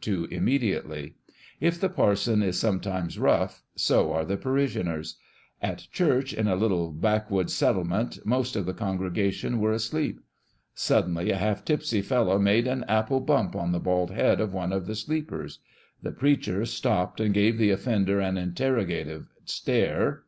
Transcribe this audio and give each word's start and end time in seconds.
too 0.00 0.24
immediately. 0.30 1.16
If 1.60 1.78
the 1.78 1.90
parson 1.90 2.42
is 2.42 2.58
sometimes 2.58 3.18
rough 3.18 3.62
so 3.76 4.10
are 4.14 4.24
the 4.24 4.38
parish 4.38 4.74
ioners! 4.74 5.16
At 5.60 5.86
church 5.92 6.32
in 6.32 6.48
a 6.48 6.56
little 6.56 6.90
backwoods 6.90 7.52
settle 7.52 7.84
ment 7.84 8.18
most 8.24 8.56
of 8.56 8.64
the 8.64 8.72
congregation 8.72 9.60
were 9.60 9.74
asleep. 9.74 10.20
Suddenly 10.72 11.30
a 11.30 11.36
half 11.36 11.62
tipsy 11.62 12.00
fellow 12.00 12.38
made 12.38 12.66
an 12.66 12.86
apple 12.88 13.20
bump 13.20 13.54
on 13.54 13.72
the 13.72 13.80
bald 13.80 14.12
head 14.12 14.40
of 14.40 14.54
one 14.54 14.72
of 14.72 14.86
the 14.86 14.96
sleepers. 14.96 15.58
The 16.02 16.12
preacher 16.12 16.64
stopped 16.64 17.20
and 17.20 17.34
gave 17.34 17.58
the 17.58 17.68
offender 17.68 18.18
an 18.18 18.38
interrogative 18.38 19.26
stare. 19.44 20.22